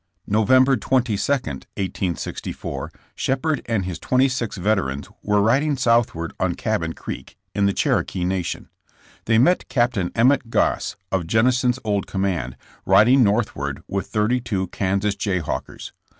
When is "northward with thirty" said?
13.23-14.39